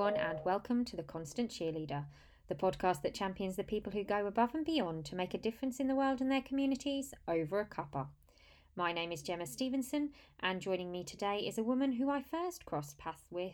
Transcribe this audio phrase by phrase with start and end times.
[0.00, 2.06] Everyone, and welcome to The Constant Cheerleader,
[2.48, 5.78] the podcast that champions the people who go above and beyond to make a difference
[5.78, 8.06] in the world and their communities over a cuppa.
[8.74, 12.64] My name is Gemma Stevenson, and joining me today is a woman who I first
[12.64, 13.52] crossed paths with,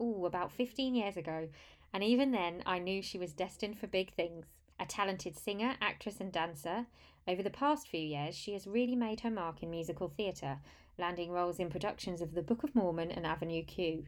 [0.00, 1.48] ooh, about 15 years ago,
[1.92, 4.46] and even then I knew she was destined for big things.
[4.78, 6.86] A talented singer, actress, and dancer,
[7.26, 10.60] over the past few years she has really made her mark in musical theatre,
[10.98, 14.04] landing roles in productions of The Book of Mormon and Avenue Q.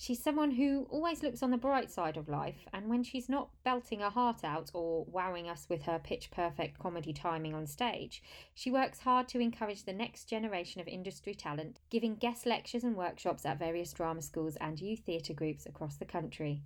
[0.00, 3.50] She's someone who always looks on the bright side of life, and when she's not
[3.64, 8.22] belting her heart out or wowing us with her pitch perfect comedy timing on stage,
[8.54, 12.96] she works hard to encourage the next generation of industry talent, giving guest lectures and
[12.96, 16.62] workshops at various drama schools and youth theatre groups across the country.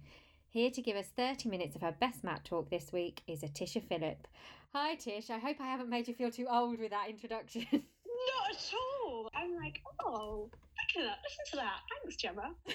[0.46, 3.82] Here to give us 30 minutes of her best mat talk this week is Etisyai
[3.88, 4.28] Philip.
[4.72, 5.28] Hi, Tish.
[5.30, 7.82] I hope I haven't made you feel too old with that introduction.
[8.26, 9.30] Not at all.
[9.34, 11.18] I'm like, oh, look at that.
[11.24, 11.80] Listen to that.
[12.02, 12.54] Thanks, Gemma.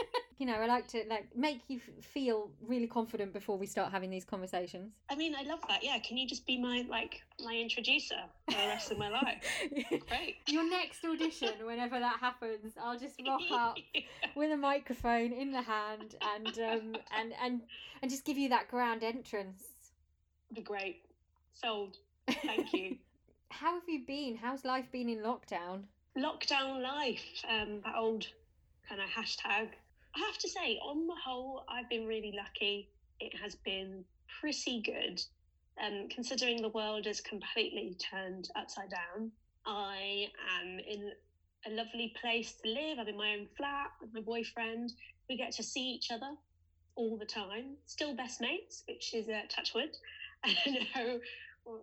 [0.38, 3.90] you know, I like to like make you f- feel really confident before we start
[3.92, 4.92] having these conversations.
[5.10, 5.82] I mean, I love that.
[5.82, 5.98] Yeah.
[5.98, 9.42] Can you just be my like my introducer for the rest of my life?
[10.08, 10.36] Great.
[10.46, 13.78] Your next audition, whenever that happens, I'll just rock up
[14.36, 17.60] with a microphone in the hand and um and and
[18.02, 19.64] and just give you that grand entrance.
[20.54, 21.02] Be great.
[21.52, 21.96] Sold.
[22.44, 22.96] Thank you.
[23.50, 24.36] How have you been?
[24.36, 25.82] How's life been in lockdown?
[26.16, 27.24] Lockdown life.
[27.48, 28.26] Um, that old
[28.88, 29.68] kind of hashtag.
[30.14, 32.88] I have to say, on the whole, I've been really lucky.
[33.20, 34.04] It has been
[34.40, 35.22] pretty good.
[35.84, 39.30] Um, considering the world is completely turned upside down,
[39.66, 40.26] I
[40.60, 41.12] am in
[41.66, 42.98] a lovely place to live.
[42.98, 44.92] I'm in my own flat with my boyfriend.
[45.28, 46.32] We get to see each other
[46.96, 47.76] all the time.
[47.86, 49.96] Still best mates, which is uh, touchwood.
[50.44, 51.20] I know,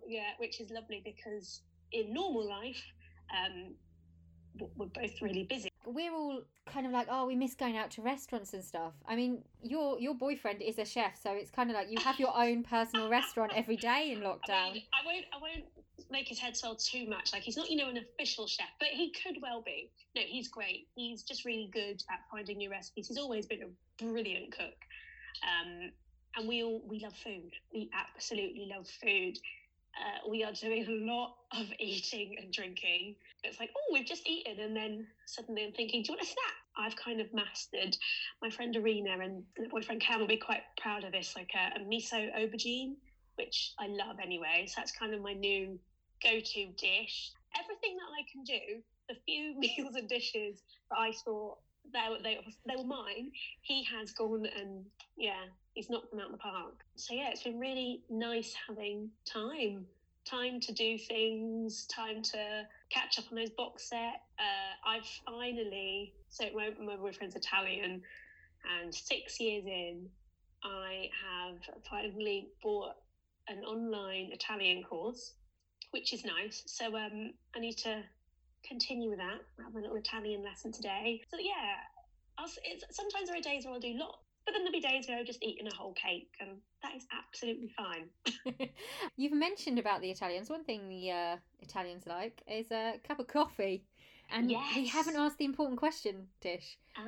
[0.06, 2.82] yeah, which is lovely because in normal life,
[3.34, 3.74] um,
[4.76, 5.70] we're both really busy.
[5.84, 8.92] We're all kind of like, oh, we miss going out to restaurants and stuff.
[9.06, 12.18] I mean, your your boyfriend is a chef, so it's kind of like you have
[12.18, 14.70] your own personal restaurant every day in lockdown.
[14.70, 15.64] I, mean, I won't, I won't
[16.10, 17.32] make his head swell too much.
[17.32, 19.90] Like he's not, you know, an official chef, but he could well be.
[20.14, 20.88] No, he's great.
[20.94, 23.08] He's just really good at finding new recipes.
[23.08, 24.76] He's always been a brilliant cook.
[25.42, 25.90] Um,
[26.36, 27.52] and we all we love food.
[27.72, 29.38] We absolutely love food
[29.96, 33.16] uh, we are doing a lot of eating and drinking.
[33.44, 36.26] It's like, oh, we've just eaten, and then suddenly I'm thinking, do you want a
[36.26, 36.56] snack?
[36.78, 37.96] I've kind of mastered.
[38.42, 41.84] My friend Arena and boyfriend Cam will be quite proud of this, like a, a
[41.84, 42.96] miso aubergine,
[43.36, 44.66] which I love anyway.
[44.66, 45.78] So that's kind of my new
[46.22, 47.32] go-to dish.
[47.58, 51.58] Everything that I can do, the few meals and dishes that I thought
[51.92, 53.30] they, were they, they were mine,
[53.62, 54.84] he has gone and
[55.16, 56.74] yeah, he's knocked them out of the park.
[56.96, 59.86] So yeah, it's been really nice having time,
[60.24, 64.22] time to do things, time to catch up on those box set.
[64.38, 68.02] Uh, I've finally, so my, my boyfriend's Italian,
[68.80, 70.08] and six years in,
[70.64, 71.58] I have
[71.88, 72.94] finally bought
[73.48, 75.34] an online Italian course,
[75.92, 76.62] which is nice.
[76.66, 78.02] So um, I need to
[78.66, 79.40] continue with that.
[79.58, 81.22] I have a little Italian lesson today.
[81.30, 81.82] So yeah,
[82.38, 82.48] I'll,
[82.90, 85.26] sometimes there are days where I'll do lots but then there'll be days where I've
[85.26, 86.50] just eaten a whole cake, and
[86.82, 88.08] that is absolutely fine.
[89.16, 90.48] You've mentioned about the Italians.
[90.48, 93.82] One thing the uh, Italians like is a cup of coffee.
[94.30, 94.74] And yes.
[94.74, 96.78] we haven't asked the important question, Tish.
[96.96, 97.02] Ah.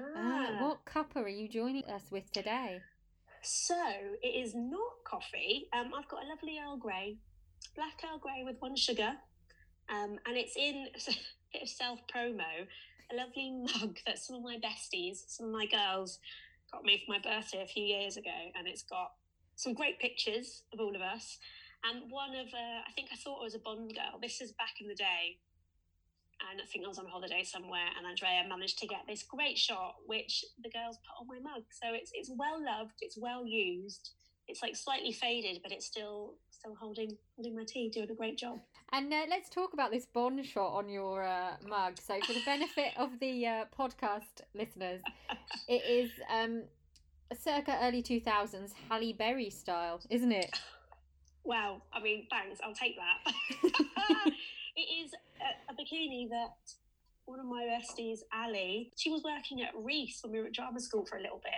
[0.59, 2.81] Uh, what cuppa are you joining us with today?
[3.43, 3.75] So
[4.23, 5.69] it is not coffee.
[5.73, 7.17] Um, I've got a lovely Earl Grey,
[7.77, 9.13] black Earl Grey with one sugar,
[9.89, 10.89] um, and it's in
[11.53, 12.67] bit of self promo,
[13.11, 13.51] a lovely
[13.81, 16.19] mug that some of my besties, some of my girls
[16.73, 19.13] got me for my birthday a few years ago, and it's got
[19.57, 21.39] some great pictures of all of us.
[21.85, 24.19] And one of, uh, I think I thought I was a Bond girl.
[24.21, 25.39] This is back in the day.
[26.51, 29.59] And I think I was on holiday somewhere, and Andrea managed to get this great
[29.59, 31.65] shot, which the girls put on my mug.
[31.71, 34.11] So it's it's well loved, it's well used,
[34.49, 38.39] it's like slightly faded, but it's still still holding holding my tea, doing a great
[38.39, 38.59] job.
[38.91, 41.99] And uh, let's talk about this Bond shot on your uh, mug.
[42.01, 45.03] So, for the benefit of the uh, podcast listeners,
[45.69, 46.63] it is um,
[47.39, 50.59] circa early two thousands Halle Berry style, isn't it?
[51.45, 52.61] Wow, I mean, thanks.
[52.65, 53.33] I'll take that.
[54.77, 56.57] it is a, a bikini that
[57.25, 60.81] one of my besties, Ali, she was working at Reiss when we were at drama
[60.81, 61.53] school for a little bit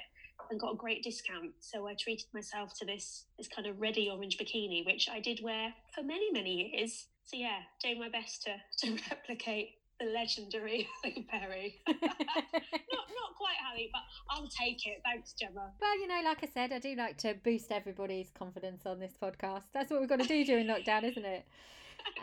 [0.50, 1.52] and got a great discount.
[1.60, 5.40] So I treated myself to this this kind of ready orange bikini, which I did
[5.42, 7.06] wear for many, many years.
[7.24, 8.56] So yeah, doing my best to
[8.86, 11.80] to replicate the legendary Halle Berry.
[11.88, 15.00] not not quite Halle, but I'll take it.
[15.04, 15.72] Thanks, Gemma.
[15.80, 19.14] Well, you know, like I said, I do like to boost everybody's confidence on this
[19.20, 19.64] podcast.
[19.72, 21.46] That's what we've got to do during lockdown, isn't it?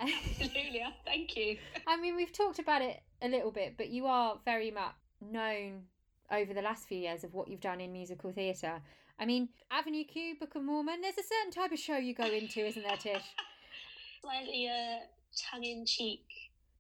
[0.02, 0.84] Absolutely.
[1.06, 1.58] Thank you.
[1.86, 5.84] I mean, we've talked about it a little bit, but you are very much known
[6.32, 8.82] over the last few years of what you've done in musical theatre.
[9.20, 12.26] I mean, Avenue Q, Book of Mormon, there's a certain type of show you go
[12.26, 13.24] into, isn't there, Tish?
[14.22, 15.00] Slightly uh,
[15.36, 16.26] tongue in cheek,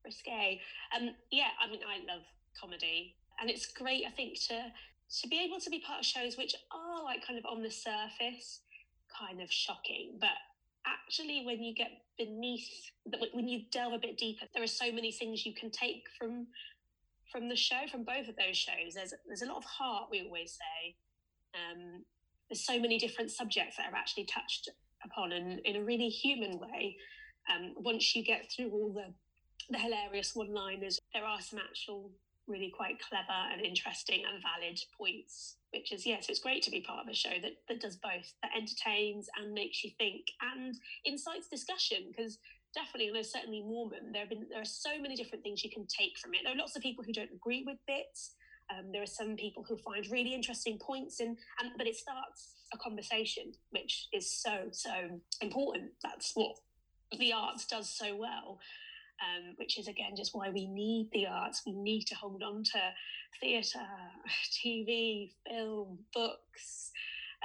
[0.05, 0.59] risque.
[0.95, 2.23] Um, yeah, I mean, I love
[2.59, 4.71] comedy, and it's great, I think, to
[5.21, 7.71] to be able to be part of shows which are like kind of on the
[7.71, 8.59] surface,
[9.17, 10.35] kind of shocking, but
[10.87, 12.91] actually when you get beneath
[13.33, 16.47] when you delve a bit deeper there are so many things you can take from
[17.31, 20.23] from the show from both of those shows there's there's a lot of heart we
[20.23, 20.95] always say.
[21.53, 22.03] Um,
[22.49, 24.69] there's so many different subjects that are actually touched
[25.03, 26.95] upon and in a really human way.
[27.53, 29.13] Um, once you get through all the
[29.69, 32.11] the hilarious one liners there are some actual
[32.47, 36.81] really quite clever and interesting and valid points which is yes it's great to be
[36.81, 40.25] part of a show that, that does both that entertains and makes you think
[40.55, 42.39] and incites discussion because
[42.73, 45.71] definitely and there's certainly mormon there have been there are so many different things you
[45.71, 48.33] can take from it there are lots of people who don't agree with bits
[48.69, 52.55] um, there are some people who find really interesting points in and but it starts
[52.73, 54.91] a conversation which is so so
[55.41, 56.55] important that's what
[57.17, 58.59] the arts does so well
[59.21, 61.63] um, which is again just why we need the arts.
[61.65, 62.79] We need to hold on to
[63.39, 63.79] theatre,
[64.65, 66.91] TV, film, books,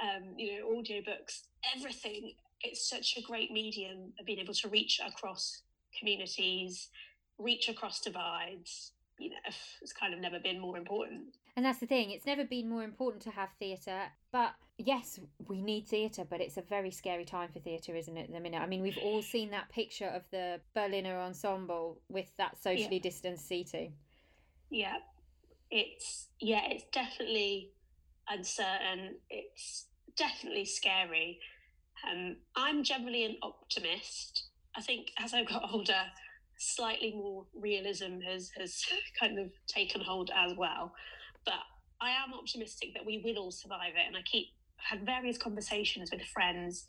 [0.01, 1.43] um, you know, audio books,
[1.75, 2.33] everything.
[2.63, 5.61] It's such a great medium of being able to reach across
[5.99, 6.89] communities,
[7.37, 8.91] reach across divides.
[9.19, 9.35] You know,
[9.81, 11.35] it's kind of never been more important.
[11.55, 14.01] And that's the thing, it's never been more important to have theatre.
[14.31, 18.23] But yes, we need theatre, but it's a very scary time for theatre, isn't it,
[18.23, 18.59] at the minute?
[18.59, 23.03] I mean, we've all seen that picture of the Berliner Ensemble with that socially yeah.
[23.03, 23.93] distanced seating.
[24.71, 24.97] Yeah.
[25.69, 27.69] It's, yeah, it's definitely
[28.27, 29.17] uncertain.
[29.29, 29.85] It's
[30.17, 31.39] definitely scary.
[32.09, 34.43] Um, I'm generally an optimist.
[34.75, 36.01] I think as I've got older,
[36.57, 38.83] slightly more realism has, has
[39.19, 40.93] kind of taken hold as well.
[41.45, 41.61] But
[42.01, 44.07] I am optimistic that we will all survive it.
[44.07, 44.47] And I keep
[44.77, 46.85] had various conversations with friends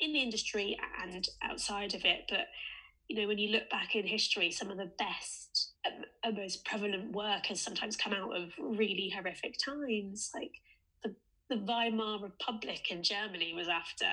[0.00, 2.22] in the industry and outside of it.
[2.28, 2.46] But
[3.08, 7.12] you know, when you look back in history, some of the best and most prevalent
[7.12, 10.30] work has sometimes come out of really horrific times.
[10.34, 10.52] Like
[11.04, 11.14] the,
[11.48, 14.06] the Weimar Republic in Germany was after,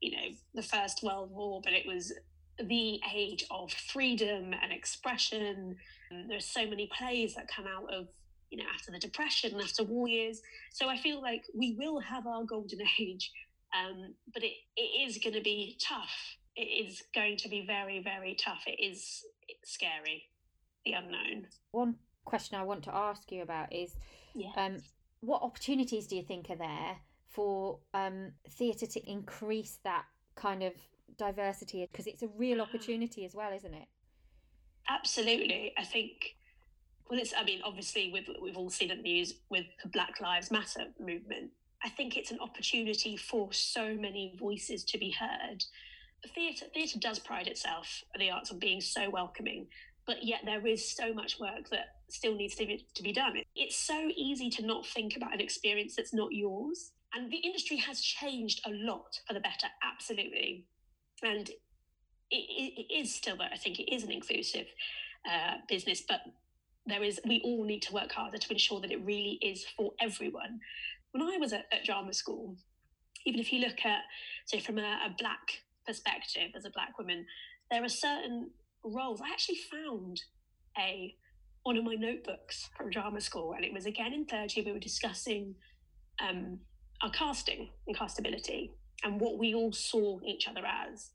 [0.00, 2.12] you know, the First World War, but it was
[2.58, 5.76] the age of freedom and expression.
[6.10, 8.08] And there's so many plays that come out of
[8.50, 10.42] you know, after the depression and after war years.
[10.72, 13.32] So I feel like we will have our golden age,
[13.74, 16.36] um, but it, it is going to be tough.
[16.56, 18.62] It is going to be very, very tough.
[18.66, 19.24] It is
[19.64, 20.24] scary,
[20.84, 21.46] the unknown.
[21.70, 21.94] One
[22.24, 23.94] question I want to ask you about is
[24.56, 24.78] um,
[25.20, 26.96] what opportunities do you think are there
[27.30, 30.04] for um, theatre to increase that
[30.34, 30.72] kind of
[31.16, 31.86] diversity?
[31.90, 33.86] Because it's a real opportunity as well, isn't it?
[34.88, 35.72] Absolutely.
[35.78, 36.36] I think
[37.10, 40.50] well, it's, I mean, obviously, we've, we've all seen the news with the Black Lives
[40.52, 41.50] Matter movement.
[41.82, 45.64] I think it's an opportunity for so many voices to be heard.
[46.34, 49.66] Theatre, theatre does pride itself, the arts, on being so welcoming,
[50.06, 53.34] but yet there is so much work that still needs to be, to be done.
[53.56, 56.92] It's so easy to not think about an experience that's not yours.
[57.14, 60.66] And the industry has changed a lot for the better, absolutely.
[61.22, 61.56] And it,
[62.30, 63.50] it, is still, there.
[63.52, 64.66] I think it is an inclusive
[65.28, 66.20] uh, business, but
[66.86, 69.92] there is we all need to work harder to ensure that it really is for
[70.00, 70.60] everyone
[71.12, 72.56] when i was at, at drama school
[73.26, 74.00] even if you look at
[74.46, 77.24] say from a, a black perspective as a black woman
[77.70, 78.50] there are certain
[78.84, 80.22] roles i actually found
[80.78, 81.14] a
[81.62, 84.72] one of my notebooks from drama school and it was again in third year we
[84.72, 85.54] were discussing
[86.26, 86.58] um,
[87.02, 88.70] our casting and castability
[89.04, 91.10] and what we all saw each other as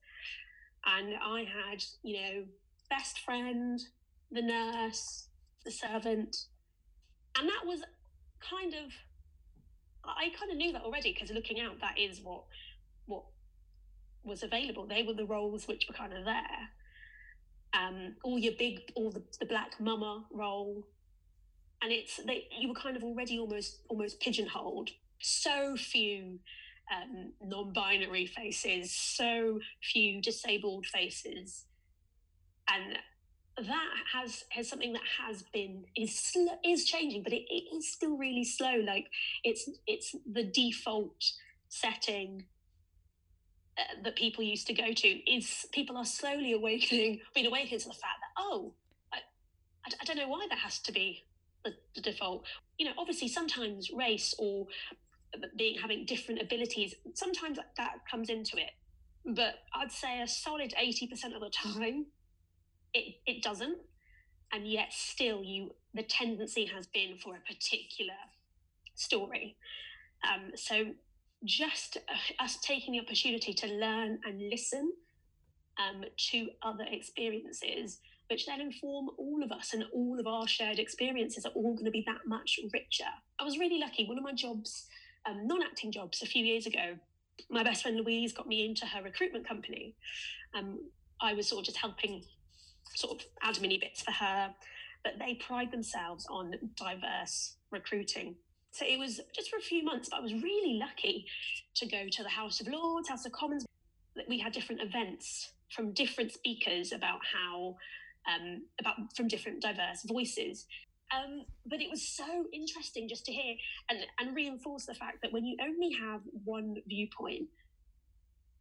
[0.86, 2.44] and i had you know
[2.90, 3.82] best friend
[4.32, 5.28] the nurse
[5.66, 6.38] the servant.
[7.38, 7.82] And that was
[8.40, 8.92] kind of,
[10.06, 12.44] I kind of knew that already because looking out, that is what
[13.08, 13.24] what
[14.24, 14.88] was available.
[14.88, 16.70] They were the roles which were kind of there.
[17.74, 20.88] Um, all your big, all the, the black mama role,
[21.82, 24.92] and it's they you were kind of already almost almost pigeonholed.
[25.20, 26.40] So few
[26.92, 31.66] um, non-binary faces, so few disabled faces,
[32.68, 32.98] and
[33.58, 37.92] that has has something that has been is sl- is changing, but it, it is
[37.92, 38.76] still really slow.
[38.86, 39.08] Like
[39.44, 41.24] it's it's the default
[41.70, 42.46] setting
[43.78, 45.08] uh, that people used to go to.
[45.32, 48.74] Is people are slowly awakening, being awakened to the fact that oh,
[49.14, 49.18] I,
[49.86, 51.24] I, I don't know why that has to be
[51.64, 52.46] the, the default.
[52.78, 54.68] You know, obviously sometimes race or
[55.58, 58.72] being having different abilities sometimes that, comes into it
[59.36, 62.06] but i'd say a solid 80% of the time
[62.94, 63.78] it, it doesn't
[64.54, 68.14] and yet still you the tendency has been for a particular
[68.96, 69.56] story.
[70.28, 70.94] Um, so
[71.44, 74.92] just uh, us taking the opportunity to learn and listen
[75.78, 78.00] um, to other experiences,
[78.30, 81.86] which then inform all of us and all of our shared experiences are all going
[81.86, 83.12] to be that much richer.
[83.40, 84.08] I was really lucky.
[84.08, 84.88] One of my jobs,
[85.26, 86.96] um, non acting jobs, a few years ago,
[87.50, 89.96] my best friend Louise got me into her recruitment company.
[90.54, 90.80] Um,
[91.22, 92.24] I was sort of just helping
[92.96, 94.54] sort of admin bits for her,
[95.04, 98.36] but they pride themselves on diverse recruiting.
[98.72, 101.26] So it was just for a few months, but I was really lucky
[101.76, 103.66] to go to the House of Lords, House of Commons.
[104.28, 107.76] We had different events from different speakers about how,
[108.28, 110.66] um, about from different diverse voices.
[111.14, 113.56] Um, but it was so interesting just to hear
[113.90, 117.48] and, and reinforce the fact that when you only have one viewpoint,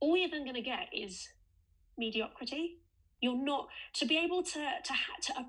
[0.00, 1.26] all you're then going to get is
[1.96, 2.78] mediocrity.
[3.20, 5.44] You're not to be able to to ha- to uh,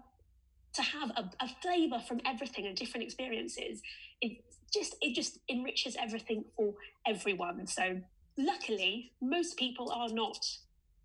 [0.74, 3.82] to have a, a flavor from everything and different experiences.
[4.22, 6.74] It just it just enriches everything for
[7.06, 7.68] everyone.
[7.68, 8.02] So
[8.38, 10.40] luckily, most people are not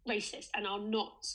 [0.08, 1.26] racist and are not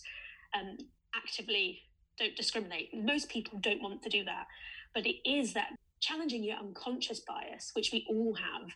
[0.58, 0.78] um,
[1.16, 1.80] actively
[2.18, 2.90] don't discriminate.
[2.94, 4.48] Most people don't want to do that,
[4.94, 5.70] but it is that
[6.00, 8.70] challenging your unconscious bias, which we all have.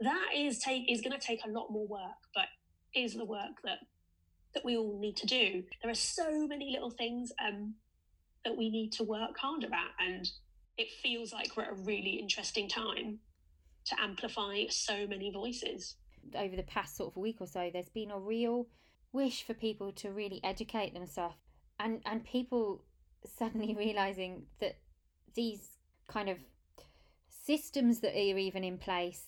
[0.00, 2.46] That is take is going to take a lot more work, but
[2.94, 3.78] is the work that
[4.54, 5.64] that we all need to do.
[5.82, 7.74] There are so many little things um,
[8.44, 10.28] that we need to work harder at, and
[10.78, 13.18] it feels like we're at a really interesting time
[13.86, 15.96] to amplify so many voices.
[16.34, 18.66] Over the past sort of week or so, there's been a real
[19.12, 21.36] wish for people to really educate themselves,
[21.78, 22.82] and and people
[23.38, 24.76] suddenly realizing that
[25.34, 25.78] these
[26.08, 26.38] kind of
[27.28, 29.22] systems that are even in place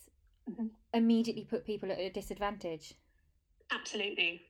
[0.49, 0.67] mm-hmm.
[0.95, 2.95] immediately put people at a disadvantage.
[3.73, 4.43] Absolutely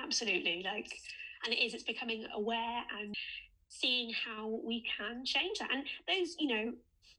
[0.00, 0.98] absolutely like
[1.44, 3.14] and it is it's becoming aware and
[3.68, 6.72] seeing how we can change that and those you know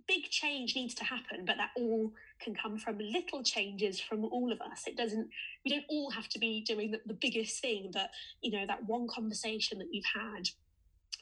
[0.08, 4.52] big change needs to happen but that all can come from little changes from all
[4.52, 5.30] of us it doesn't
[5.64, 8.10] we don't all have to be doing the, the biggest thing but
[8.42, 10.50] you know that one conversation that you've had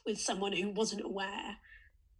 [0.06, 1.56] with someone who wasn't aware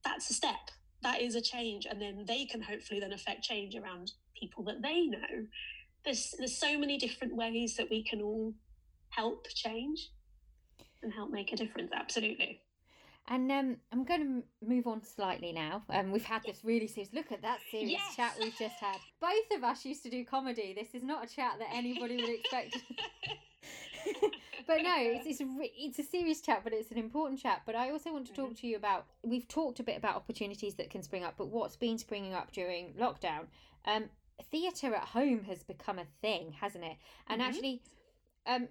[0.04, 0.70] that's a step
[1.02, 4.82] that is a change and then they can hopefully then affect change around people that
[4.82, 5.46] they know
[6.04, 8.54] there's there's so many different ways that we can all
[9.10, 10.10] help change
[11.02, 11.90] and help make a difference.
[11.94, 12.60] Absolutely.
[13.28, 15.84] And um, I'm going to move on slightly now.
[15.90, 18.16] Um, we've had this really serious look at that serious yes.
[18.16, 18.96] chat we've just had.
[19.20, 20.74] Both of us used to do comedy.
[20.76, 22.78] This is not a chat that anybody would expect.
[24.66, 27.62] but no, it's it's a, it's a serious chat, but it's an important chat.
[27.64, 28.54] But I also want to talk mm-hmm.
[28.54, 29.06] to you about.
[29.22, 32.50] We've talked a bit about opportunities that can spring up, but what's been springing up
[32.52, 33.46] during lockdown.
[33.84, 34.10] Um,
[34.50, 36.96] theatre at home has become a thing, hasn't it?
[37.28, 37.50] And mm-hmm.
[37.50, 37.82] actually,
[38.46, 38.68] um,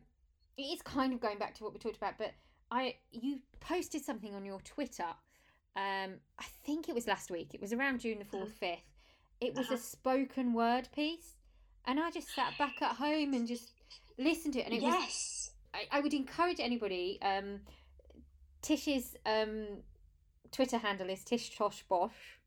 [0.58, 2.34] it is kind of going back to what we talked about, but
[2.72, 5.08] I you posted something on your Twitter.
[5.76, 7.54] Um, I think it was last week.
[7.54, 8.52] It was around June the fourth, uh-huh.
[8.60, 8.98] fifth.
[9.40, 9.76] It was uh-huh.
[9.76, 11.36] a spoken word piece,
[11.86, 13.72] and I just sat back at home and just
[14.18, 14.66] listened to it.
[14.66, 14.94] And it yes.
[14.94, 15.52] was.
[15.74, 17.20] I, I would encourage anybody.
[17.22, 17.62] Um,
[18.62, 19.66] Tish's um,
[20.52, 22.40] Twitter handle is Tish Tosh Bosh.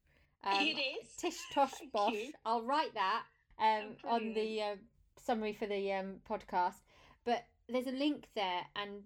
[0.45, 2.15] Um, it is Tish Tosh Bosh.
[2.45, 3.23] I'll write that
[3.59, 4.77] um, on the uh,
[5.23, 6.83] summary for the um, podcast.
[7.25, 9.03] But there's a link there and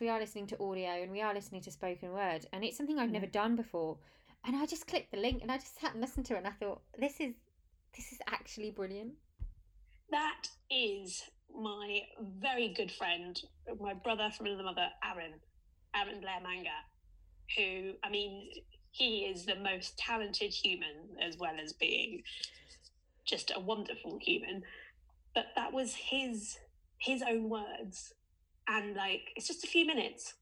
[0.00, 2.98] we are listening to audio and we are listening to spoken word and it's something
[2.98, 3.14] I've mm.
[3.14, 3.98] never done before.
[4.44, 6.46] And I just clicked the link and I just sat and listened to it and
[6.46, 7.34] I thought, this is
[7.96, 9.12] this is actually brilliant.
[10.10, 11.22] That is
[11.54, 12.02] my
[12.38, 13.40] very good friend,
[13.80, 15.34] my brother from another mother, Aaron,
[15.94, 16.68] Aaron Blair Manga,
[17.56, 18.50] who I mean,
[18.92, 22.22] he is the most talented human as well as being
[23.26, 24.62] just a wonderful human.
[25.34, 26.58] But that was his
[26.98, 28.14] his own words
[28.68, 30.34] and like it's just a few minutes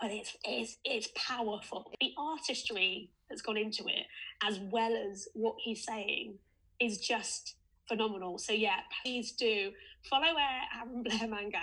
[0.00, 1.90] but it's it's it's powerful.
[2.00, 4.06] The artistry that's gone into it
[4.44, 6.34] as well as what he's saying
[6.80, 7.54] is just
[7.88, 8.38] phenomenal.
[8.38, 9.72] So yeah please do
[10.08, 11.58] follow aaron blair manga.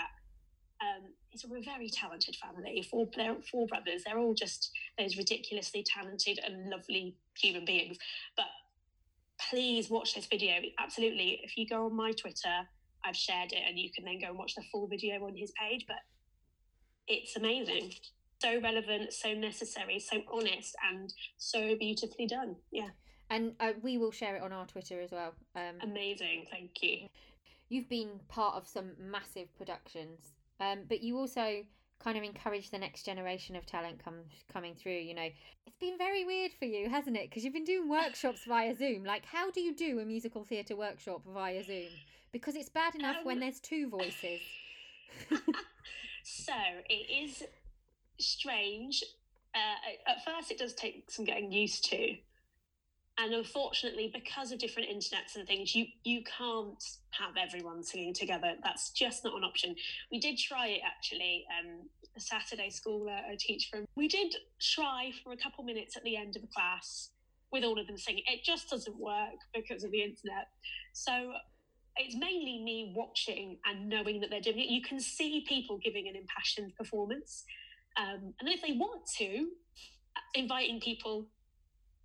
[0.82, 3.08] Um, it's a very talented family four
[3.52, 4.04] four brothers.
[4.06, 7.98] They're all just those ridiculously talented and lovely human beings.
[8.36, 8.48] But
[9.50, 10.56] please watch this video.
[10.80, 11.40] Absolutely.
[11.44, 12.68] If you go on my twitter
[13.04, 15.52] I've shared it, and you can then go and watch the full video on his
[15.60, 15.86] page.
[15.88, 15.98] But
[17.08, 17.94] it's amazing,
[18.42, 22.56] so relevant, so necessary, so honest, and so beautifully done.
[22.72, 22.90] Yeah.
[23.30, 25.34] And uh, we will share it on our Twitter as well.
[25.56, 27.08] Um, amazing, thank you.
[27.70, 31.64] You've been part of some massive productions, um, but you also
[32.04, 34.20] kind of encourage the next generation of talent come
[34.52, 35.28] coming through you know
[35.66, 39.04] it's been very weird for you hasn't it because you've been doing workshops via zoom
[39.06, 41.90] like how do you do a musical theatre workshop via zoom
[42.34, 44.42] because it's bad enough um, when there's two voices.
[46.24, 46.54] so
[46.90, 47.44] it is
[48.20, 49.04] strange.
[49.56, 52.16] Uh, at first, it does take some getting used to.
[53.20, 58.54] and unfortunately because of different internets and things you you can't have everyone singing together
[58.64, 59.76] that's just not an option
[60.12, 61.82] we did try it actually um
[62.18, 66.04] a saturday school uh, i teach from we did try for a couple minutes at
[66.04, 67.10] the end of a class
[67.52, 70.48] with all of them singing it just doesn't work because of the internet
[70.94, 71.34] so
[71.96, 76.08] it's mainly me watching and knowing that they're doing it you can see people giving
[76.08, 77.44] an impassioned performance
[77.98, 79.48] um, and then if they want to
[80.34, 81.28] inviting people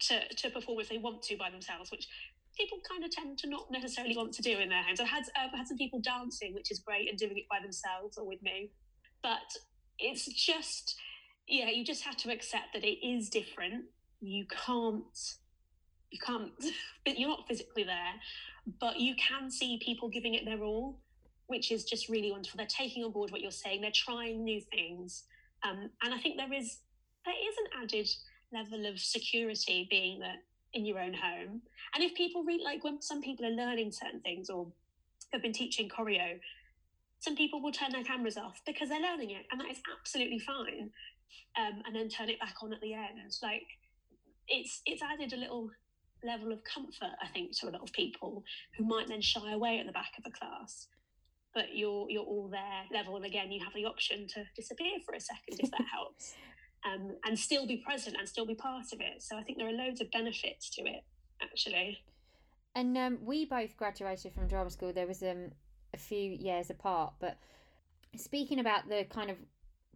[0.00, 2.07] to, to perform if they want to by themselves, which
[2.57, 5.00] people kind of tend to not necessarily want to do in their homes.
[5.00, 8.18] I've had uh, had some people dancing, which is great, and doing it by themselves
[8.18, 8.71] or with me,
[9.23, 9.57] but
[9.99, 10.97] it's just
[11.47, 13.87] yeah, you just have to accept that it is different.
[14.21, 15.18] You can't
[16.11, 16.53] you can't
[17.07, 18.15] you're not physically there,
[18.81, 20.99] but you can see people giving it their all,
[21.47, 22.59] which is just really wonderful.
[22.59, 23.81] They're taking on board what you're saying.
[23.81, 25.25] They're trying new things,
[25.62, 26.79] um, and I think there is
[27.25, 28.09] there is an added
[28.53, 30.37] level of security being that
[30.75, 31.62] in your own home.
[31.95, 34.67] And if people read, like when some people are learning certain things or
[35.33, 36.38] have been teaching choreo,
[37.21, 40.38] some people will turn their cameras off because they're learning it, and that is absolutely
[40.38, 40.91] fine.
[41.59, 43.37] Um, and then turn it back on at the end.
[43.43, 43.67] Like
[44.47, 45.71] it's it's added a little
[46.25, 48.45] level of comfort, I think, to a lot of people
[48.77, 50.89] who might then shy away at the back of a class.
[51.55, 55.15] But you're you're all there level, and again, you have the option to disappear for
[55.15, 56.35] a second if that helps
[56.85, 59.23] um, and still be present and still be part of it.
[59.23, 61.03] So I think there are loads of benefits to it,
[61.43, 61.99] actually.
[62.75, 64.93] And um, we both graduated from drama school.
[64.93, 65.51] There was um,
[65.95, 67.39] a few years apart, but
[68.17, 69.37] speaking about the kind of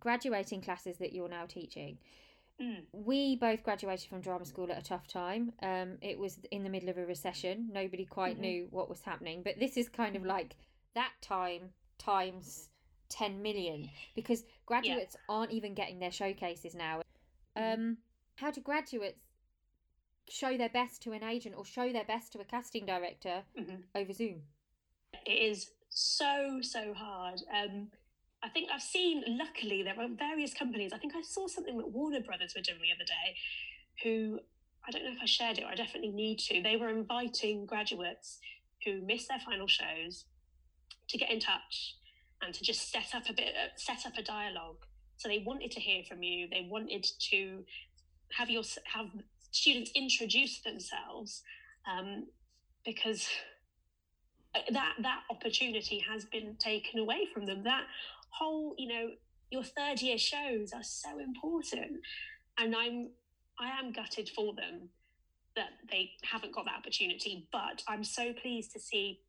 [0.00, 1.98] graduating classes that you're now teaching,
[2.62, 2.82] mm.
[2.92, 5.52] we both graduated from drama school at a tough time.
[5.62, 7.70] Um, it was in the middle of a recession.
[7.72, 8.42] Nobody quite mm-hmm.
[8.42, 10.56] knew what was happening, but this is kind of like
[10.94, 12.68] that time times
[13.10, 15.34] 10 million because graduates yeah.
[15.34, 17.02] aren't even getting their showcases now.
[17.56, 17.80] Mm-hmm.
[17.80, 17.96] Um,
[18.36, 19.18] how do graduates
[20.28, 23.82] show their best to an agent or show their best to a casting director mm-hmm.
[23.94, 24.42] over Zoom?
[25.26, 27.42] It is so, so hard.
[27.54, 27.88] Um,
[28.42, 30.92] I think I've seen, luckily, there are various companies.
[30.92, 33.36] I think I saw something that Warner Brothers were doing the other day,
[34.02, 34.40] who
[34.86, 36.60] I don't know if I shared it or I definitely need to.
[36.60, 38.40] They were inviting graduates
[38.84, 40.24] who missed their final shows
[41.08, 41.96] to get in touch
[42.42, 44.84] and to just set up a bit, uh, set up a dialogue.
[45.18, 46.48] So they wanted to hear from you.
[46.48, 47.64] They wanted to
[48.32, 49.06] have your have
[49.52, 51.42] students introduce themselves
[51.88, 52.26] um,
[52.84, 53.28] because
[54.54, 57.62] uh, that that opportunity has been taken away from them.
[57.62, 57.84] That
[58.32, 59.10] whole, you know,
[59.50, 62.00] your third year shows are so important,
[62.58, 63.10] and I'm
[63.60, 64.88] I am gutted for them
[65.54, 67.48] that they haven't got that opportunity.
[67.52, 69.20] But I'm so pleased to see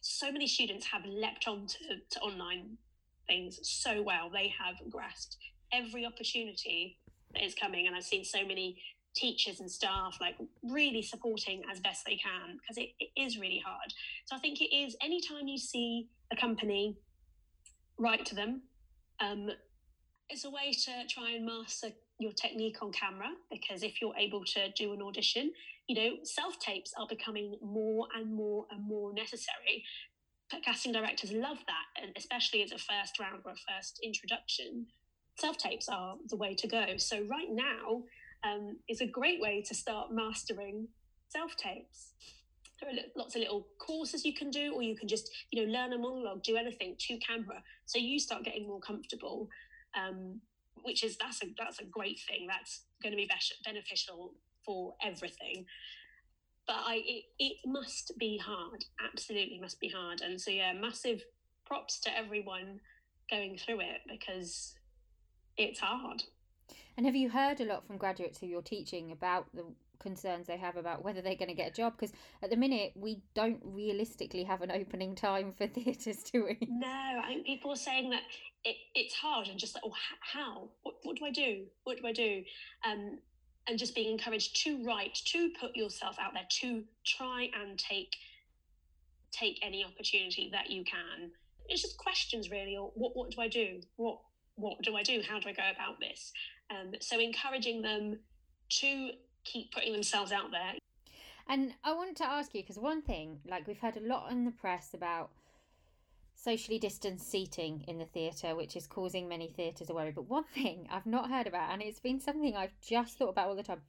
[0.00, 1.78] so many students have leapt onto
[2.10, 2.78] to online
[3.26, 4.30] things so well.
[4.32, 5.36] They have grasped
[5.72, 6.98] every opportunity
[7.34, 8.80] that is coming, and I've seen so many
[9.14, 13.60] teachers and staff like really supporting as best they can because it, it is really
[13.64, 13.92] hard.
[14.26, 16.96] So I think it is anytime you see a company,
[17.98, 18.62] write to them.
[19.20, 19.50] Um,
[20.28, 24.44] it's a way to try and master your technique on camera because if you're able
[24.44, 25.52] to do an audition,
[25.88, 29.84] you know, self tapes are becoming more and more and more necessary.
[30.64, 34.86] Casting directors love that, and especially as a first round or a first introduction,
[35.38, 36.96] self tapes are the way to go.
[36.96, 38.02] So, right now
[38.44, 40.88] um, is a great way to start mastering
[41.28, 42.12] self tapes.
[42.80, 45.72] There are lots of little courses you can do, or you can just, you know,
[45.72, 47.62] learn a monologue, do anything to camera.
[47.86, 49.48] So you start getting more comfortable,
[49.96, 50.40] um,
[50.82, 52.46] which is that's a that's a great thing.
[52.46, 53.28] That's going to be
[53.64, 55.64] beneficial for everything
[56.68, 61.24] but I it, it must be hard absolutely must be hard and so yeah massive
[61.64, 62.78] props to everyone
[63.30, 64.74] going through it because
[65.56, 66.22] it's hard
[66.96, 69.64] and have you heard a lot from graduates who you're teaching about the
[70.00, 72.92] concerns they have about whether they're going to get a job because at the minute
[72.94, 76.86] we don't realistically have an opening time for theatres do we no
[77.24, 78.22] i think people are saying that
[78.64, 82.06] it, it's hard and just like oh how what, what do i do what do
[82.06, 82.42] i do
[82.86, 83.18] um
[83.68, 88.16] and just being encouraged to write, to put yourself out there, to try and take
[89.30, 91.30] take any opportunity that you can.
[91.68, 93.80] It's just questions really, or what what do I do?
[93.96, 94.18] What
[94.56, 95.20] what do I do?
[95.28, 96.32] How do I go about this?
[96.70, 98.18] Um, so encouraging them
[98.80, 99.10] to
[99.48, 100.74] keep putting themselves out there.
[101.48, 104.44] And I wanted to ask you because one thing, like we've heard a lot in
[104.44, 105.30] the press about
[106.34, 110.12] socially distanced seating in the theatre, which is causing many theatres a worry.
[110.12, 113.48] But one thing I've not heard about, and it's been something I've just thought about
[113.48, 113.80] all the time.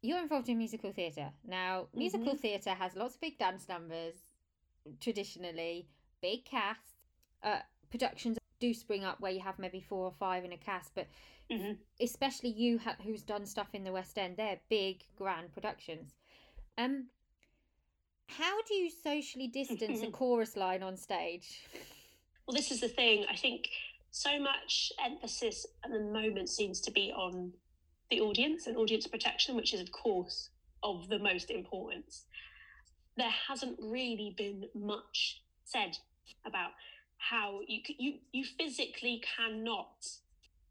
[0.00, 1.30] You're involved in musical theatre.
[1.46, 1.98] Now, mm-hmm.
[1.98, 4.14] musical theatre has lots of big dance numbers,
[5.00, 5.86] traditionally,
[6.20, 6.90] big casts.
[7.42, 7.58] Uh,
[7.90, 11.08] productions do spring up where you have maybe four or five in a cast, but
[11.50, 11.72] mm-hmm.
[12.00, 16.12] especially you ha- who's done stuff in the West End, they're big, grand productions.
[16.78, 17.08] Um,
[18.28, 21.66] how do you socially distance a chorus line on stage?
[22.46, 23.26] Well, this is the thing.
[23.28, 23.68] I think
[24.12, 27.52] so much emphasis at the moment seems to be on
[28.10, 30.50] the audience and audience protection, which is, of course,
[30.84, 32.26] of the most importance.
[33.16, 35.98] There hasn't really been much said
[36.46, 36.70] about
[37.30, 40.06] how you you you physically cannot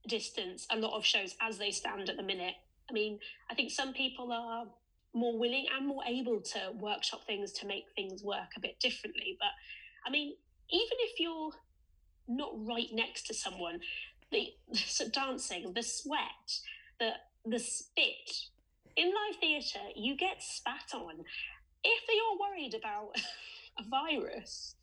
[0.08, 2.56] distance a lot of shows as they stand at the minute.
[2.90, 4.66] I mean, I think some people are
[5.14, 9.38] more willing and more able to workshop things to make things work a bit differently.
[9.40, 9.50] But
[10.06, 10.34] I mean,
[10.72, 11.52] even if you're
[12.28, 13.80] not right next to someone,
[14.32, 14.48] the
[15.12, 16.60] dancing, the sweat,
[17.00, 17.12] the
[17.46, 18.50] the spit
[18.96, 21.24] in live theatre, you get spat on.
[21.84, 23.16] If you're worried about
[23.80, 24.76] a virus,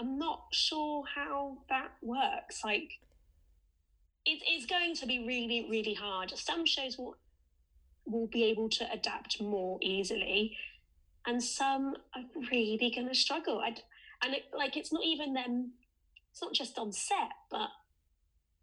[0.00, 2.62] I'm not sure how that works.
[2.64, 2.90] Like,
[4.24, 6.32] it, it's going to be really, really hard.
[6.36, 7.16] Some shows will
[8.04, 10.56] will be able to adapt more easily,
[11.26, 13.60] and some are really going to struggle.
[13.60, 13.76] I,
[14.24, 15.72] and it, like, it's not even them.
[16.30, 17.68] It's not just on set, but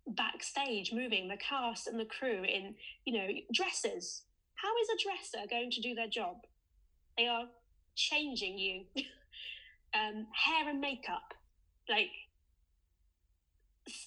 [0.08, 4.24] backstage, moving the cast and the crew in, you know, dresses.
[4.56, 6.38] How is a dresser going to do their job?
[7.18, 7.46] They are
[7.96, 8.84] changing you.
[9.94, 11.34] um, hair and makeup,
[11.90, 12.10] like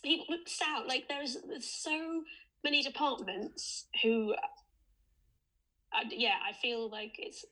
[0.03, 2.23] people sound like there's, there's so
[2.65, 7.45] many departments who, uh, yeah, I feel like it's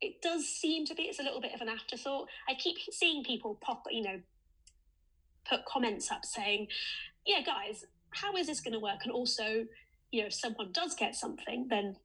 [0.00, 2.28] it does seem to be it's a little bit of an afterthought.
[2.48, 4.20] I keep seeing people pop, you know,
[5.48, 6.68] put comments up saying,
[7.26, 9.66] "Yeah, guys, how is this going to work?" And also,
[10.12, 11.96] you know, if someone does get something, then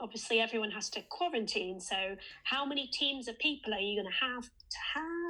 [0.00, 1.80] obviously everyone has to quarantine.
[1.80, 5.23] So, how many teams of people are you going to have to have?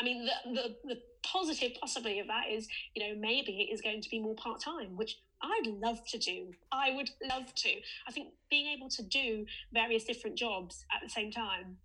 [0.00, 3.80] I mean, the, the, the positive possibly of that is, you know, maybe it is
[3.80, 6.52] going to be more part time, which I'd love to do.
[6.72, 7.70] I would love to.
[8.06, 11.78] I think being able to do various different jobs at the same time,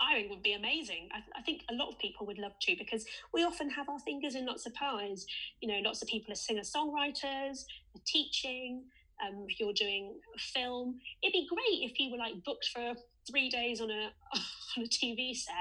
[0.00, 1.08] I think would be amazing.
[1.12, 4.00] I, I think a lot of people would love to because we often have our
[4.00, 5.26] fingers in lots of pies.
[5.60, 7.64] You know, lots of people are singer songwriters,
[8.04, 8.84] teaching,
[9.24, 10.98] um, if you're doing film.
[11.22, 12.94] It'd be great if you were like booked for
[13.30, 14.12] three days on a
[14.76, 15.54] on a TV set,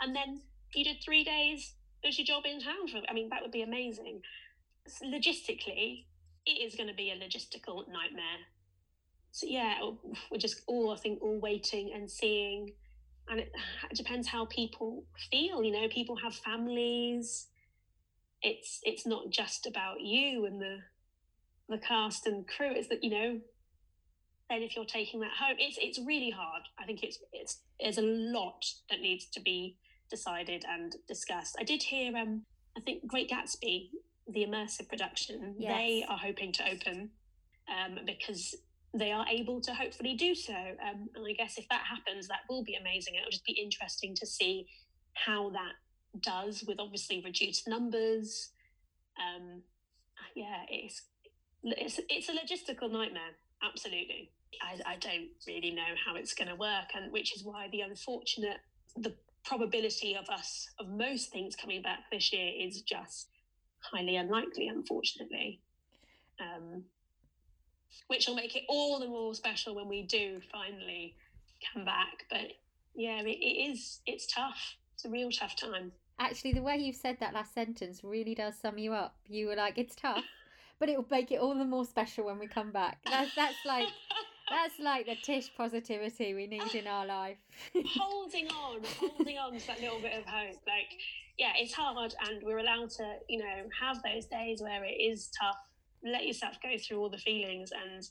[0.00, 0.42] and then
[0.74, 1.74] you did three days
[2.06, 2.88] as your job in town.
[2.90, 4.20] For I mean, that would be amazing.
[4.86, 6.04] So logistically,
[6.44, 8.44] it is going to be a logistical nightmare.
[9.32, 9.74] So yeah,
[10.30, 12.72] we're just all I think all waiting and seeing,
[13.28, 13.52] and it,
[13.90, 15.62] it depends how people feel.
[15.62, 17.48] You know, people have families.
[18.42, 20.78] It's it's not just about you and the
[21.68, 22.72] the cast and crew.
[22.72, 23.40] It's that you know.
[24.48, 26.62] Then if you're taking that home, it's it's really hard.
[26.78, 29.76] I think it's it's there's a lot that needs to be
[30.08, 31.56] decided and discussed.
[31.58, 32.42] I did hear um
[32.76, 33.90] I think Great Gatsby,
[34.28, 35.72] the immersive production, yes.
[35.72, 37.10] they are hoping to open
[37.68, 38.54] um because
[38.94, 40.54] they are able to hopefully do so.
[40.54, 43.14] Um, and I guess if that happens, that will be amazing.
[43.14, 44.66] It'll just be interesting to see
[45.14, 45.72] how that
[46.22, 48.50] does with obviously reduced numbers.
[49.18, 49.62] Um,
[50.34, 51.02] yeah, it's
[51.62, 53.36] it's it's a logistical nightmare.
[53.62, 54.30] Absolutely.
[54.62, 57.80] I, I don't really know how it's going to work, and which is why the
[57.80, 58.58] unfortunate
[58.96, 59.14] the
[59.44, 63.28] probability of us of most things coming back this year is just
[63.80, 65.60] highly unlikely, unfortunately.
[66.40, 66.84] Um,
[68.08, 71.14] which will make it all the more special when we do finally
[71.72, 72.26] come back.
[72.30, 72.52] But
[72.94, 74.00] yeah, it, it is.
[74.06, 74.76] It's tough.
[74.94, 75.92] It's a real tough time.
[76.18, 79.16] Actually, the way you said that last sentence really does sum you up.
[79.26, 80.24] You were like, "It's tough."
[80.78, 82.98] but it will make it all the more special when we come back.
[83.04, 83.88] That's that's like
[84.50, 87.38] that's like the Tish positivity we need in our life.
[87.98, 90.60] holding on, holding on to that little bit of hope.
[90.66, 90.98] Like,
[91.38, 95.30] yeah, it's hard, and we're allowed to, you know, have those days where it is
[95.40, 95.56] tough.
[96.04, 98.08] Let yourself go through all the feelings, and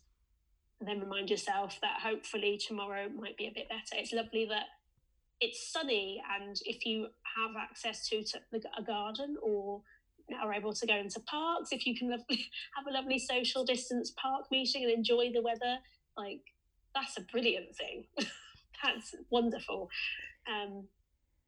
[0.81, 4.01] then remind yourself that hopefully tomorrow might be a bit better.
[4.01, 4.65] It's lovely that
[5.39, 8.39] it's sunny, and if you have access to, to
[8.77, 9.81] a garden or
[10.41, 14.45] are able to go into parks, if you can have a lovely social distance park
[14.51, 15.77] meeting and enjoy the weather,
[16.17, 16.41] like
[16.93, 18.05] that's a brilliant thing.
[18.83, 19.89] that's wonderful.
[20.47, 20.85] Um,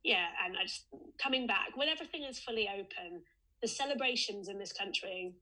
[0.03, 0.85] yeah, and I just
[1.21, 3.21] coming back when everything is fully open,
[3.61, 5.33] the celebrations in this country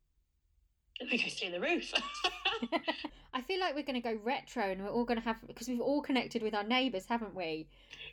[1.11, 1.91] we go through the roof.
[3.33, 5.67] I feel like we're going to go retro and we're all going to have because
[5.67, 7.67] we've all connected with our neighbours, haven't we?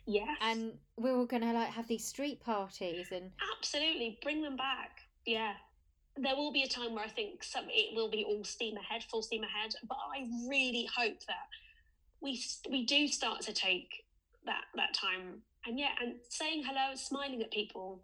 [0.05, 0.27] Yes.
[0.41, 4.99] And we're all going to like have these street parties and absolutely bring them back
[5.25, 5.53] yeah
[6.17, 9.03] there will be a time where I think some it will be all steam ahead,
[9.03, 9.73] full steam ahead.
[9.87, 11.47] But I really hope that
[12.21, 14.05] we we do start to take
[14.45, 18.03] that that time and yeah, and saying hello, smiling at people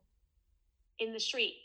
[0.99, 1.55] in the street.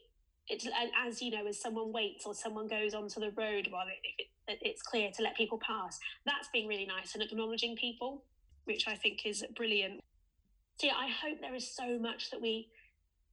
[0.49, 3.87] It's and as you know, as someone waits or someone goes onto the road while
[3.87, 5.99] it, if it it's clear to let people pass.
[6.27, 8.25] That's being really nice and acknowledging people,
[8.65, 10.01] which I think is brilliant.
[10.81, 12.69] So yeah, I hope there is so much that we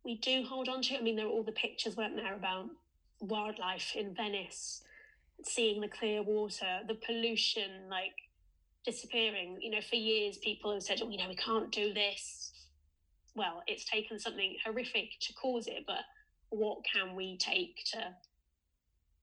[0.06, 0.98] we do hold on to.
[0.98, 2.70] I mean, there were all the pictures, weren't there, about
[3.22, 4.82] wildlife in Venice,
[5.44, 8.14] seeing the clear water, the pollution, like
[8.86, 9.58] disappearing.
[9.62, 12.52] You know, for years people have said, oh, you know, we can't do this.
[13.36, 16.04] Well, it's taken something horrific to cause it, but
[16.52, 17.98] what can we take to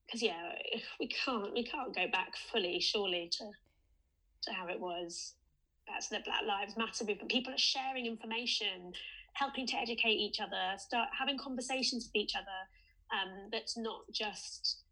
[0.06, 0.52] because yeah
[0.98, 3.44] we can't we can't go back fully surely to
[4.42, 5.34] to how it was
[5.86, 8.92] that's the black lives matter movement people are sharing information
[9.34, 12.46] helping to educate each other start having conversations with each other
[13.12, 14.82] um, that's not just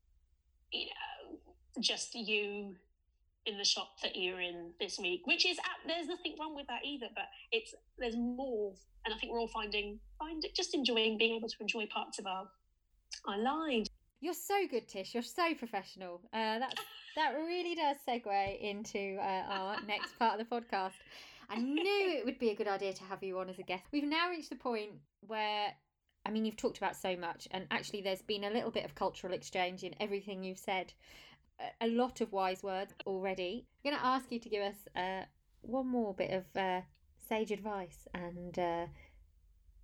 [0.73, 1.39] you know
[1.81, 2.75] just you
[3.47, 6.81] in the shop that you're in this week which is there's nothing wrong with that
[6.85, 8.75] either but it's there's more
[9.05, 12.19] and I think we're all finding find it just enjoying being able to enjoy parts
[12.19, 12.49] of our
[13.27, 13.89] our lives.
[14.21, 15.15] You're so good, Tish.
[15.15, 16.21] You're so professional.
[16.33, 16.75] Uh, that
[17.17, 20.93] that really does segue into uh, our next part of the podcast.
[21.49, 23.85] I knew it would be a good idea to have you on as a guest.
[23.93, 25.69] We've now reached the point where,
[26.27, 28.97] I mean, you've talked about so much, and actually, there's been a little bit of
[28.97, 30.93] cultural exchange in everything you've said.
[31.81, 33.65] A, lot of wise words already.
[33.85, 35.25] I'm going to ask you to give us uh,
[35.63, 36.81] one more bit of uh,
[37.29, 38.87] sage advice and uh,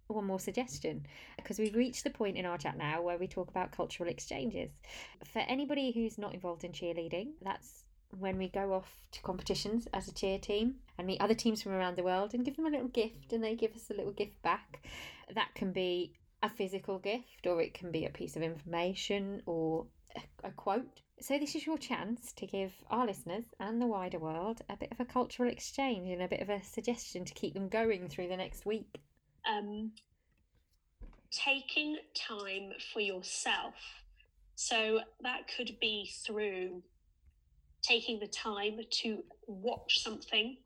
[0.09, 3.49] one more suggestion because we've reached the point in our chat now where we talk
[3.49, 4.71] about cultural exchanges.
[5.33, 7.85] For anybody who's not involved in cheerleading, that's
[8.19, 11.73] when we go off to competitions as a cheer team and meet other teams from
[11.73, 14.13] around the world and give them a little gift and they give us a little
[14.13, 14.85] gift back.
[15.35, 19.87] That can be a physical gift or it can be a piece of information or
[20.17, 24.19] a, a quote so, this is your chance to give our listeners and the wider
[24.19, 27.55] world a bit of a cultural exchange and a bit of a suggestion to keep
[27.55, 29.01] them going through the next week.
[29.49, 29.93] Um,
[31.31, 33.75] taking time for yourself.
[34.57, 36.83] So, that could be through
[37.83, 40.57] taking the time to watch something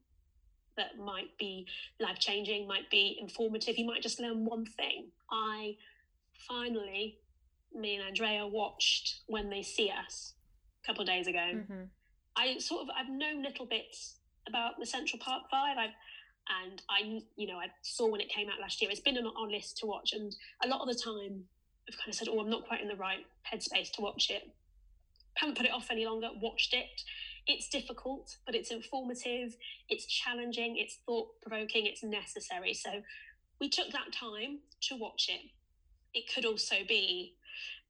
[0.77, 1.67] that might be
[2.01, 3.79] life changing, might be informative.
[3.79, 5.07] You might just learn one thing.
[5.31, 5.77] I
[6.49, 7.19] finally,
[7.75, 10.35] me and Andrea watched When They See Us
[10.83, 11.39] a couple of days ago.
[11.55, 11.83] Mm-hmm.
[12.37, 15.77] I sort of I've known little bits about the Central Park Five.
[15.79, 15.91] I've
[16.63, 18.91] and I you know I saw when it came out last year.
[18.91, 20.35] It's been on our list to watch, and
[20.65, 21.45] a lot of the time
[21.89, 24.43] I've kind of said, "Oh, I'm not quite in the right headspace to watch it."
[25.35, 26.29] Haven't put it off any longer.
[26.41, 27.03] Watched it.
[27.47, 29.57] It's difficult, but it's informative.
[29.89, 30.77] It's challenging.
[30.77, 31.87] It's thought provoking.
[31.87, 32.75] It's necessary.
[32.75, 32.91] So
[33.61, 35.51] we took that time to watch it.
[36.13, 37.35] It could also be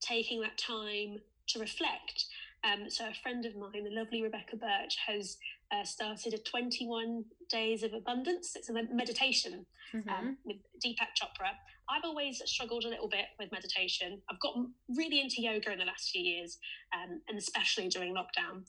[0.00, 2.26] taking that time to reflect
[2.64, 5.36] um, so a friend of mine, the lovely Rebecca Birch, has
[5.72, 8.56] uh, started a 21 days of abundance.
[8.56, 10.08] It's a meditation um, mm-hmm.
[10.08, 11.52] um, with Deepak Chopra.
[11.88, 14.20] I've always struggled a little bit with meditation.
[14.30, 16.58] I've gotten really into yoga in the last few years,
[16.92, 18.64] um, and especially during lockdown.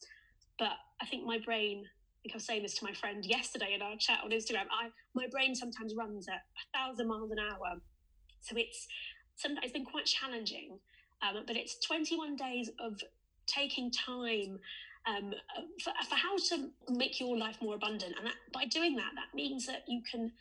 [0.60, 3.74] But I think my brain, I think I was saying this to my friend yesterday
[3.74, 7.40] in our chat on Instagram, I, my brain sometimes runs at a thousand miles an
[7.40, 7.80] hour.
[8.42, 8.88] So it's
[9.36, 10.80] sometimes it's been quite challenging.
[11.22, 13.00] Um, but it's 21 days of
[13.48, 14.60] taking time
[15.08, 15.34] um,
[15.84, 18.14] for, for how to make your life more abundant.
[18.18, 20.32] And that, by doing that, that means that you can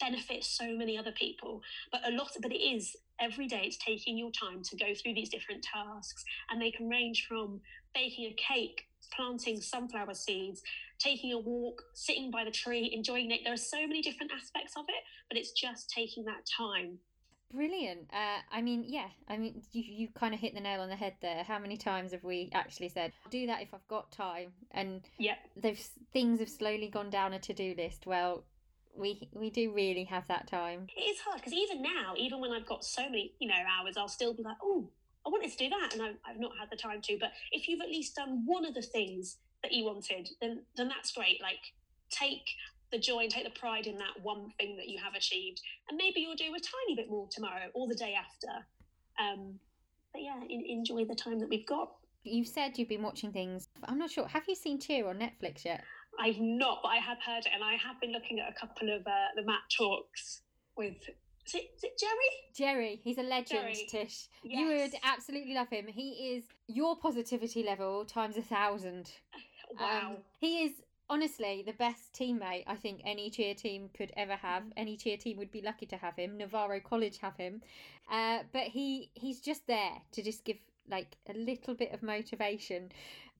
[0.00, 1.62] benefit so many other people.
[1.90, 3.62] But a lot, but it is every day.
[3.64, 7.60] It's taking your time to go through these different tasks, and they can range from
[7.94, 10.62] baking a cake, planting sunflower seeds,
[10.98, 13.40] taking a walk, sitting by the tree, enjoying it.
[13.44, 16.98] There are so many different aspects of it, but it's just taking that time
[17.52, 18.08] Brilliant.
[18.12, 20.96] Uh, I mean, yeah, I mean, you, you kind of hit the nail on the
[20.96, 21.44] head there.
[21.44, 24.52] How many times have we actually said, I'll do that if I've got time?
[24.70, 28.06] And yeah, those things have slowly gone down a to do list.
[28.06, 28.44] Well,
[28.96, 30.86] we we do really have that time.
[30.96, 33.96] It is hard because even now, even when I've got so many, you know, hours,
[33.96, 34.88] I'll still be like, oh,
[35.26, 37.16] I wanted to do that, and I've, I've not had the time to.
[37.18, 40.88] But if you've at least done one of the things that you wanted, then then
[40.88, 41.40] that's great.
[41.40, 41.72] Like
[42.10, 42.44] take
[42.90, 45.62] the joy and take the pride in that one thing that you have achieved.
[45.88, 48.66] And maybe you'll do a tiny bit more tomorrow or the day after.
[49.18, 49.58] Um,
[50.12, 51.92] but yeah, in, enjoy the time that we've got.
[52.22, 53.68] You've said you've been watching things.
[53.84, 54.28] I'm not sure.
[54.28, 55.82] Have you seen Cheer on Netflix yet?
[56.18, 58.94] I've not, but I have heard it, and I have been looking at a couple
[58.94, 60.42] of uh, the mat talks
[60.76, 60.96] with.
[61.44, 62.32] Is it, is it Jerry?
[62.54, 63.86] Jerry, he's a legend, Jerry.
[63.88, 64.28] Tish.
[64.44, 64.60] Yes.
[64.60, 65.86] You would absolutely love him.
[65.88, 69.10] He is your positivity level times a thousand.
[69.80, 70.10] Wow.
[70.10, 70.72] Um, he is
[71.08, 74.62] honestly the best teammate I think any cheer team could ever have.
[74.62, 74.78] Mm-hmm.
[74.78, 76.38] Any cheer team would be lucky to have him.
[76.38, 77.62] Navarro College have him,
[78.10, 80.56] uh, but he he's just there to just give
[80.90, 82.90] like a little bit of motivation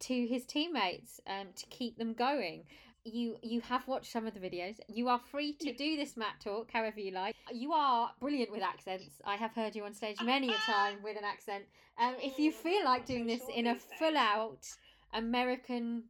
[0.00, 2.64] to his teammates um, to keep them going.
[3.04, 4.76] You you have watched some of the videos.
[4.88, 7.34] You are free to do this mat talk however you like.
[7.52, 9.20] You are brilliant with accents.
[9.24, 11.64] I have heard you on stage many a time with an accent.
[11.98, 14.68] Um, if you feel like doing this in a full out
[15.12, 16.04] American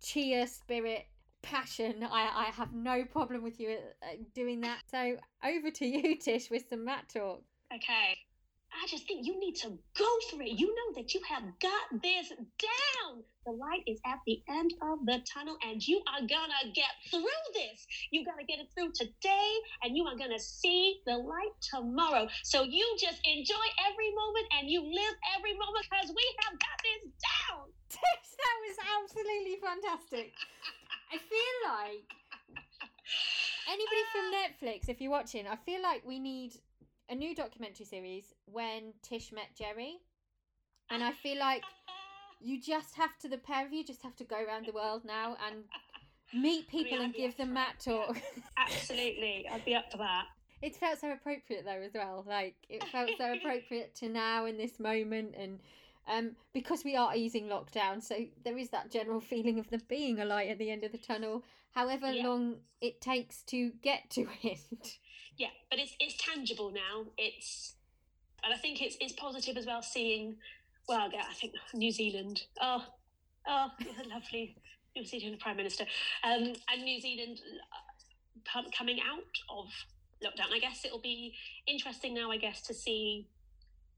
[0.00, 1.06] cheer spirit
[1.42, 2.02] passion.
[2.02, 4.80] I, I have no problem with you uh, doing that.
[4.90, 7.42] So over to you, Tish, with some mat talk.
[7.74, 8.18] Okay.
[8.72, 10.58] I just think you need to go for it.
[10.58, 13.24] You know that you have got this down.
[13.44, 17.40] The light is at the end of the tunnel, and you are gonna get through
[17.54, 17.86] this.
[18.10, 19.50] You gotta get it through today,
[19.82, 22.28] and you are gonna see the light tomorrow.
[22.42, 26.78] So you just enjoy every moment and you live every moment because we have got
[26.84, 27.64] this down.
[27.88, 30.32] that was absolutely fantastic.
[31.10, 32.04] I feel like
[33.72, 34.36] anybody from ah.
[34.36, 36.52] Netflix, if you're watching, I feel like we need
[37.08, 39.98] a new documentary series when Tish met Jerry.
[40.90, 41.62] And I feel like
[42.40, 45.04] you just have to, the pair of you just have to go around the world
[45.04, 45.64] now and
[46.34, 48.14] meet people I mean, and give them mat talk.
[48.14, 48.42] Yeah.
[48.56, 49.46] Absolutely.
[49.50, 50.26] I'd be up for that.
[50.60, 52.24] It felt so appropriate though as well.
[52.26, 55.60] Like it felt so appropriate to now in this moment and
[56.08, 60.20] um, because we are easing lockdown, so there is that general feeling of there being
[60.20, 62.26] a light at the end of the tunnel, however yeah.
[62.26, 64.98] long it takes to get to it.
[65.38, 67.06] Yeah, but it's it's tangible now.
[67.16, 67.74] It's
[68.44, 70.36] and I think it's it's positive as well seeing.
[70.88, 72.42] Well, I think New Zealand.
[72.60, 72.84] Oh,
[73.46, 73.68] oh,
[74.12, 74.56] lovely
[74.96, 75.84] New Zealand Prime Minister,
[76.24, 77.40] um, and New Zealand
[78.54, 79.66] uh, coming out of
[80.24, 80.52] lockdown.
[80.52, 81.34] I guess it'll be
[81.68, 82.30] interesting now.
[82.32, 83.28] I guess to see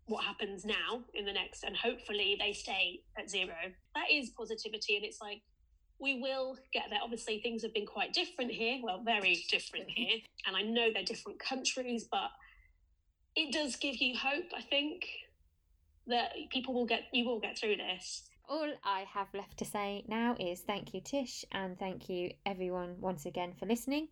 [0.07, 3.55] what happens now in the next, and hopefully they stay at zero.
[3.94, 5.40] That is positivity, and it's like
[6.00, 7.00] we will get there.
[7.02, 8.78] Obviously, things have been quite different here.
[8.82, 12.30] Well, very different here, and I know they're different countries, but
[13.36, 14.46] it does give you hope.
[14.56, 15.06] I think
[16.06, 20.04] that people will get you will get through this all I have left to say
[20.08, 24.08] now is thank you, Tish, and thank you, everyone, once again for listening.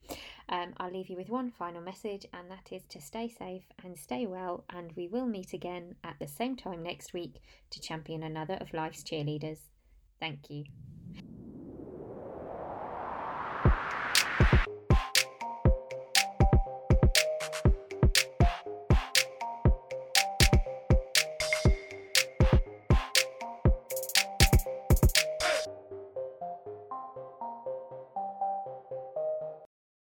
[0.48, 3.98] Um, I'll leave you with one final message, and that is to stay safe and
[3.98, 4.64] stay well.
[4.70, 8.72] And we will meet again at the same time next week to champion another of
[8.72, 9.59] life's cheerleaders.
[10.20, 10.64] Thank you.